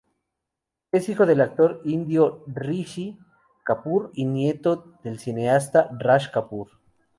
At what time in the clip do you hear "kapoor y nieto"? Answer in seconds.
3.63-4.95